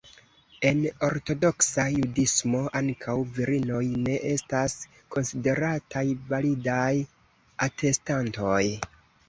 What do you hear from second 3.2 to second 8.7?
virinoj ne estas konsiderataj validaj atestantoj.